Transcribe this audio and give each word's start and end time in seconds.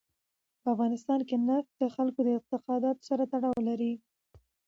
په 0.61 0.67
افغانستان 0.73 1.19
کې 1.27 1.35
نفت 1.47 1.71
د 1.81 1.83
خلکو 1.95 2.19
د 2.23 2.27
اعتقاداتو 2.35 3.05
سره 3.09 3.23
تړاو 3.31 3.59
لري. 3.69 3.93